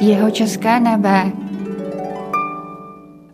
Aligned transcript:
Jeho 0.00 0.30
české 0.30 0.80
nebe. 0.80 1.32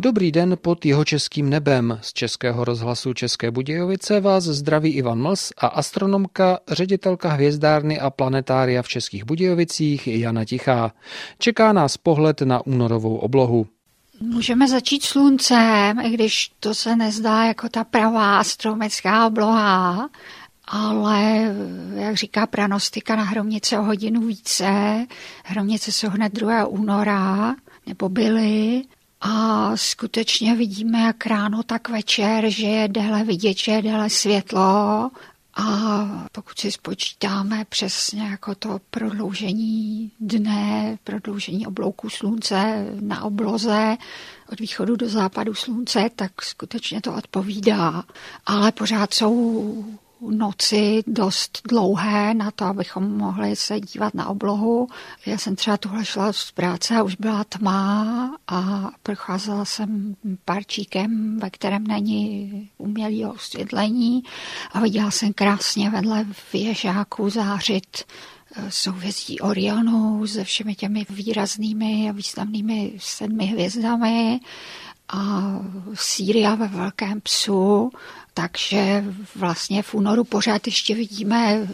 Dobrý 0.00 0.32
den 0.32 0.58
pod 0.62 0.86
jeho 0.86 1.04
českým 1.04 1.50
nebem. 1.50 1.98
Z 2.02 2.12
Českého 2.12 2.64
rozhlasu 2.64 3.14
České 3.14 3.50
Budějovice 3.50 4.20
vás 4.20 4.44
zdraví 4.44 4.90
Ivan 4.90 5.22
Mls 5.22 5.52
a 5.58 5.66
astronomka, 5.66 6.58
ředitelka 6.68 7.28
hvězdárny 7.28 8.00
a 8.00 8.10
planetária 8.10 8.82
v 8.82 8.88
Českých 8.88 9.24
Budějovicích 9.24 10.06
Jana 10.06 10.44
Tichá. 10.44 10.92
Čeká 11.38 11.72
nás 11.72 11.96
pohled 11.96 12.40
na 12.40 12.66
únorovou 12.66 13.16
oblohu. 13.16 13.66
Můžeme 14.20 14.68
začít 14.68 15.02
sluncem, 15.02 16.00
i 16.00 16.10
když 16.10 16.50
to 16.60 16.74
se 16.74 16.96
nezdá 16.96 17.44
jako 17.44 17.68
ta 17.68 17.84
pravá 17.84 18.38
astronomická 18.38 19.26
obloha, 19.26 20.08
ale 20.70 21.54
jak 21.94 22.16
říká 22.16 22.46
pranostika 22.46 23.16
na 23.16 23.24
Hromnice 23.24 23.78
o 23.78 23.82
hodinu 23.82 24.20
více, 24.20 25.06
Hromnice 25.44 25.92
jsou 25.92 26.08
hned 26.08 26.32
2. 26.32 26.66
února, 26.66 27.54
nebo 27.86 28.08
byly, 28.08 28.82
a 29.20 29.76
skutečně 29.76 30.54
vidíme 30.54 31.00
jak 31.00 31.26
ráno, 31.26 31.62
tak 31.62 31.88
večer, 31.88 32.50
že 32.50 32.66
je 32.66 32.88
déle 32.88 33.24
vidět, 33.24 33.58
že 33.58 33.72
je 33.72 33.82
déle 33.82 34.10
světlo 34.10 35.10
a 35.54 36.28
pokud 36.32 36.58
si 36.58 36.72
spočítáme 36.72 37.64
přesně 37.64 38.22
jako 38.22 38.54
to 38.54 38.80
prodloužení 38.90 40.12
dne, 40.20 40.98
prodloužení 41.04 41.66
oblouku 41.66 42.10
slunce 42.10 42.86
na 43.00 43.24
obloze 43.24 43.96
od 44.52 44.60
východu 44.60 44.96
do 44.96 45.08
západu 45.08 45.54
slunce, 45.54 46.10
tak 46.16 46.42
skutečně 46.42 47.00
to 47.00 47.14
odpovídá. 47.14 48.04
Ale 48.46 48.72
pořád 48.72 49.14
jsou 49.14 49.84
noci 50.20 51.02
dost 51.06 51.60
dlouhé 51.68 52.34
na 52.34 52.50
to, 52.50 52.64
abychom 52.64 53.16
mohli 53.16 53.56
se 53.56 53.80
dívat 53.80 54.14
na 54.14 54.28
oblohu. 54.28 54.88
Já 55.26 55.38
jsem 55.38 55.56
třeba 55.56 55.76
tuhle 55.76 56.04
šla 56.04 56.32
z 56.32 56.52
práce 56.52 56.96
a 56.96 57.02
už 57.02 57.16
byla 57.16 57.44
tma 57.44 58.36
a 58.48 58.90
procházela 59.02 59.64
jsem 59.64 60.16
parčíkem, 60.44 61.38
ve 61.40 61.50
kterém 61.50 61.86
není 61.86 62.70
umělý 62.78 63.24
osvětlení 63.24 64.22
a 64.72 64.80
viděla 64.80 65.10
jsem 65.10 65.32
krásně 65.32 65.90
vedle 65.90 66.26
věžáků 66.52 67.30
zářit 67.30 68.04
eh, 68.56 68.70
souvězdí 68.70 69.40
Orionu 69.40 70.26
se 70.26 70.44
všemi 70.44 70.74
těmi 70.74 71.06
výraznými 71.10 72.08
a 72.08 72.12
významnými 72.12 72.92
sedmi 72.98 73.46
hvězdami 73.46 74.40
a 75.08 75.52
Sýria 75.94 76.54
ve 76.54 76.68
Velkém 76.68 77.20
psu, 77.20 77.90
takže 78.34 79.04
vlastně 79.36 79.82
v 79.82 79.94
únoru 79.94 80.24
pořád 80.24 80.66
ještě 80.66 80.94
vidíme 80.94 81.68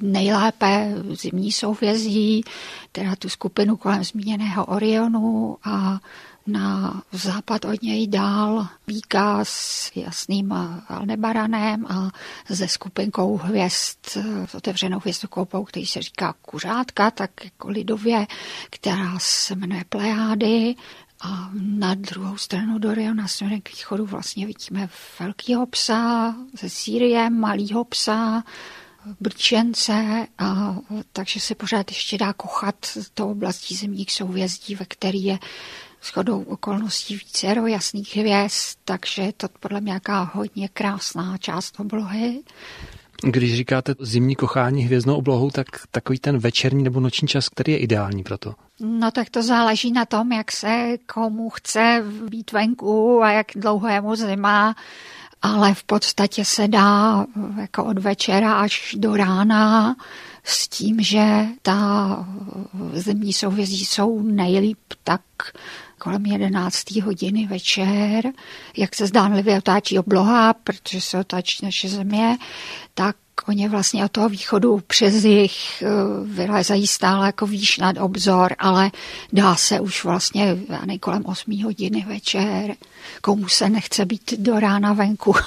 nejlépe 0.00 0.94
zimní 1.10 1.52
souvězdí, 1.52 2.42
teda 2.92 3.16
tu 3.16 3.28
skupinu 3.28 3.76
kolem 3.76 4.04
zmíněného 4.04 4.64
Orionu 4.66 5.56
a 5.64 6.00
na 6.46 7.02
západ 7.12 7.64
od 7.64 7.82
něj 7.82 8.06
dál 8.06 8.66
Víka 8.86 9.38
s 9.42 9.90
jasným 9.96 10.54
Aldebaranem 10.88 11.86
a 11.86 12.10
se 12.54 12.68
skupinkou 12.68 13.36
hvězd 13.36 13.98
s 14.46 14.54
otevřenou 14.54 14.98
hvězdokoupou, 14.98 15.64
který 15.64 15.86
se 15.86 16.02
říká 16.02 16.34
Kuřátka, 16.42 17.10
tak 17.10 17.30
jako 17.44 17.68
lidově, 17.68 18.26
která 18.70 19.18
se 19.18 19.54
jmenuje 19.54 19.84
Plejády 19.88 20.74
a 21.20 21.50
na 21.54 21.94
druhou 21.94 22.36
stranu 22.36 22.78
Doriona 22.78 23.28
směrem 23.28 23.60
k 23.60 23.70
východu 23.70 24.06
vlastně 24.06 24.46
vidíme 24.46 24.88
velkýho 25.20 25.66
psa 25.66 26.34
ze 26.60 26.70
Sýrie, 26.70 27.30
malýho 27.30 27.84
psa, 27.84 28.44
brčence, 29.20 30.26
a, 30.38 30.76
takže 31.12 31.40
se 31.40 31.54
pořád 31.54 31.90
ještě 31.90 32.18
dá 32.18 32.32
kochat 32.32 32.74
to 33.14 33.28
oblastí 33.28 33.76
zemních 33.76 34.12
souvězdí, 34.12 34.74
ve 34.74 34.84
který 34.84 35.24
je 35.24 35.38
shodou 36.02 36.42
okolností 36.42 37.16
vícero 37.16 37.66
jasných 37.66 38.16
hvězd, 38.16 38.78
takže 38.84 39.32
to 39.36 39.48
podle 39.48 39.80
mě 39.80 39.88
nějaká 39.88 40.30
hodně 40.34 40.68
krásná 40.68 41.38
část 41.38 41.80
oblohy. 41.80 42.42
Když 43.22 43.56
říkáte 43.56 43.94
zimní 44.00 44.36
kochání 44.36 44.82
hvězdnou 44.82 45.16
oblohou, 45.16 45.50
tak 45.50 45.66
takový 45.90 46.18
ten 46.18 46.38
večerní 46.38 46.82
nebo 46.82 47.00
noční 47.00 47.28
čas, 47.28 47.48
který 47.48 47.72
je 47.72 47.78
ideální 47.78 48.22
pro 48.22 48.38
to? 48.38 48.54
No 48.80 49.10
tak 49.10 49.30
to 49.30 49.42
záleží 49.42 49.92
na 49.92 50.04
tom, 50.04 50.32
jak 50.32 50.52
se 50.52 50.96
komu 51.14 51.50
chce 51.50 52.04
být 52.30 52.52
venku 52.52 53.22
a 53.22 53.32
jak 53.32 53.46
dlouho 53.56 53.88
je 53.88 54.00
mu 54.00 54.16
zima, 54.16 54.76
ale 55.42 55.74
v 55.74 55.84
podstatě 55.84 56.44
se 56.44 56.68
dá 56.68 57.26
jako 57.60 57.84
od 57.84 57.98
večera 57.98 58.60
až 58.60 58.94
do 58.98 59.16
rána 59.16 59.96
s 60.44 60.68
tím, 60.68 61.00
že 61.00 61.46
ta 61.62 62.26
zimní 62.92 63.32
souvězdí 63.32 63.84
jsou 63.84 64.22
nejlíp 64.22 64.78
tak 65.04 65.20
kolem 65.98 66.26
11. 66.26 66.90
hodiny 66.90 67.46
večer, 67.46 68.32
jak 68.76 68.94
se 68.94 69.06
zdánlivě 69.06 69.58
otáčí 69.58 69.98
obloha, 69.98 70.54
protože 70.54 71.00
se 71.00 71.18
otáčí 71.18 71.64
naše 71.64 71.88
země, 71.88 72.38
tak 72.94 73.16
oni 73.46 73.68
vlastně 73.68 74.04
od 74.04 74.12
toho 74.12 74.28
východu 74.28 74.80
přes 74.86 75.24
jich 75.24 75.82
eh, 75.82 75.88
vylezají 76.24 76.86
stále 76.86 77.26
jako 77.26 77.46
výš 77.46 77.78
nad 77.78 77.96
obzor, 77.98 78.54
ale 78.58 78.90
dá 79.32 79.56
se 79.56 79.80
už 79.80 80.04
vlastně 80.04 80.56
kolem 81.00 81.26
8 81.26 81.62
hodiny 81.64 82.04
večer. 82.08 82.74
Komu 83.20 83.48
se 83.48 83.68
nechce 83.68 84.04
být 84.04 84.34
do 84.38 84.60
rána 84.60 84.92
venku. 84.92 85.34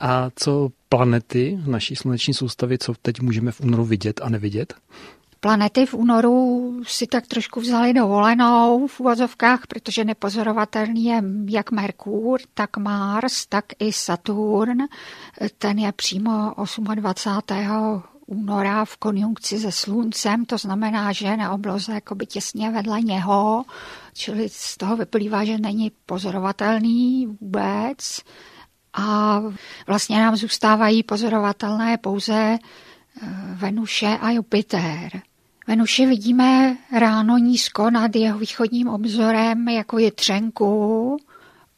A 0.00 0.30
co 0.36 0.70
planety 0.88 1.58
v 1.62 1.68
naší 1.68 1.96
sluneční 1.96 2.34
soustavě, 2.34 2.78
co 2.78 2.94
teď 3.02 3.20
můžeme 3.20 3.52
v 3.52 3.60
únoru 3.60 3.84
vidět 3.84 4.20
a 4.24 4.28
nevidět? 4.28 4.74
Planety 5.44 5.86
v 5.86 5.94
únoru 5.94 6.36
si 6.86 7.06
tak 7.06 7.26
trošku 7.26 7.60
vzali 7.60 7.92
dovolenou 7.92 8.86
v 8.86 9.00
úvozovkách, 9.00 9.66
protože 9.66 10.04
nepozorovatelný 10.04 11.04
je 11.04 11.22
jak 11.48 11.70
Merkur, 11.70 12.40
tak 12.54 12.76
Mars, 12.76 13.46
tak 13.46 13.64
i 13.78 13.92
Saturn. 13.92 14.78
Ten 15.58 15.78
je 15.78 15.92
přímo 15.92 16.54
28 16.94 18.02
února 18.26 18.84
v 18.84 18.96
konjunkci 18.96 19.58
se 19.58 19.72
sluncem, 19.72 20.44
to 20.44 20.58
znamená, 20.58 21.12
že 21.12 21.36
na 21.36 21.52
obloze 21.52 21.92
jakoby 21.92 22.26
těsně 22.26 22.70
vedle 22.70 23.00
něho, 23.00 23.64
čili 24.14 24.48
z 24.48 24.76
toho 24.76 24.96
vyplývá, 24.96 25.44
že 25.44 25.58
není 25.58 25.92
pozorovatelný 26.06 27.26
vůbec. 27.40 28.20
A 28.94 29.40
vlastně 29.86 30.18
nám 30.18 30.36
zůstávají 30.36 31.02
pozorovatelné 31.02 31.98
pouze 31.98 32.34
eh, 32.34 32.58
Venuše 33.54 34.18
a 34.20 34.30
Jupiter. 34.30 35.22
Venuši 35.66 36.06
vidíme 36.06 36.76
ráno 36.92 37.38
nízko 37.38 37.90
nad 37.90 38.16
jeho 38.16 38.38
východním 38.38 38.88
obzorem 38.88 39.68
jako 39.68 39.98
je 39.98 40.12
třenku, 40.12 41.16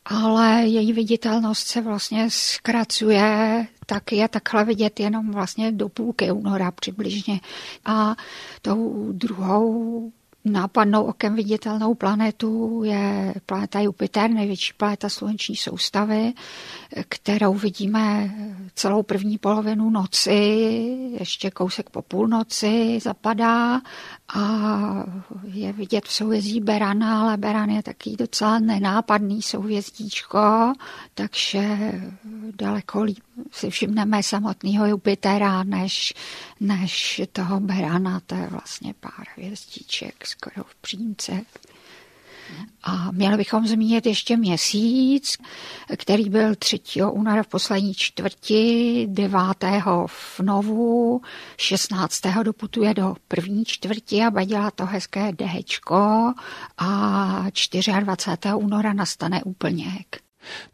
ale 0.05 0.63
její 0.67 0.93
viditelnost 0.93 1.67
se 1.67 1.81
vlastně 1.81 2.31
zkracuje, 2.31 3.67
tak 3.87 4.13
je 4.13 4.29
takhle 4.29 4.65
vidět 4.65 5.01
jenom 5.01 5.33
vlastně 5.33 5.73
do 5.73 5.89
půlky 5.89 6.31
února 6.31 6.71
přibližně. 6.71 7.41
A 7.85 8.17
tou 8.63 9.13
druhou 9.13 10.13
nápadnou 10.47 11.05
okem 11.05 11.35
viditelnou 11.35 11.95
planetu 11.95 12.83
je 12.85 13.35
planeta 13.47 13.81
Jupiter, 13.81 14.31
největší 14.31 14.73
planeta 14.73 15.09
sluneční 15.09 15.57
soustavy, 15.57 16.33
kterou 17.09 17.55
vidíme 17.55 18.35
celou 18.75 19.03
první 19.03 19.39
polovinu 19.39 19.91
noci, 19.91 20.33
ještě 21.21 21.51
kousek 21.51 21.91
po 21.91 22.03
půlnoci 22.03 22.99
zapadá 23.03 23.81
a 24.35 24.41
je 25.45 25.73
vidět 25.73 26.05
v 26.05 26.13
souvězdí 26.13 26.61
Berana, 26.61 27.21
ale 27.21 27.37
Beran 27.37 27.71
je 27.71 27.83
taky 27.83 28.17
docela 28.19 28.59
nenápadný 28.59 29.43
souvězdíčko, 29.43 30.73
takže 31.15 31.93
daleko 32.59 33.03
líp 33.03 33.26
si 33.53 33.71
všimneme 33.71 34.23
samotného 34.23 34.87
Jupitera 34.87 35.65
než, 35.65 36.15
než 36.61 37.23
toho 37.33 37.61
Berana, 37.61 38.21
to 38.27 38.35
je 38.35 38.47
vlastně 38.47 38.95
pár 39.01 39.27
hvězdiček 39.37 40.27
skoro 40.27 40.65
v 40.65 40.75
přímce. 40.75 41.43
A 42.83 43.11
měli 43.13 43.37
bychom 43.37 43.67
zmínit 43.67 44.07
ještě 44.07 44.37
měsíc, 44.37 45.39
který 45.97 46.31
byl 46.31 46.55
3. 46.55 46.81
února 47.11 47.43
v 47.43 47.47
poslední 47.47 47.95
čtvrti, 47.95 49.07
9. 49.11 49.39
v 50.07 50.41
Novu, 50.41 51.21
16. 51.57 52.23
doputuje 52.43 52.95
do 52.95 53.15
první 53.29 53.65
čtvrti 53.65 54.23
a 54.23 54.45
dělá 54.45 54.71
to 54.71 54.87
hezké 54.87 55.33
dehečko 55.33 56.33
a 56.79 57.47
24. 58.01 58.55
února 58.55 58.93
nastane 58.93 59.43
úplněk. 59.43 60.26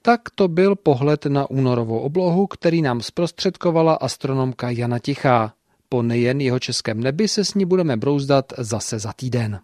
Tak 0.02 0.20
to 0.34 0.48
byl 0.48 0.76
pohled 0.76 1.26
na 1.26 1.50
únorovou 1.50 1.98
oblohu, 1.98 2.46
který 2.46 2.82
nám 2.82 3.00
zprostředkovala 3.00 3.94
astronomka 3.94 4.70
Jana 4.70 4.98
Tichá. 4.98 5.52
Po 5.88 6.02
nejen 6.02 6.40
jeho 6.40 6.58
českém 6.58 7.00
nebi 7.00 7.28
se 7.28 7.44
s 7.44 7.54
ní 7.54 7.64
budeme 7.64 7.96
brouzdat 7.96 8.52
zase 8.58 8.98
za 8.98 9.12
týden. 9.12 9.60